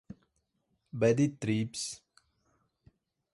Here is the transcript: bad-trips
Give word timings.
bad-trips 0.99 1.83